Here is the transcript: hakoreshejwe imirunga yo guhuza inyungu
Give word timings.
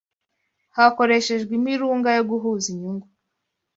hakoreshejwe 0.77 1.51
imirunga 1.59 2.09
yo 2.17 2.23
guhuza 2.29 2.65
inyungu 2.73 3.07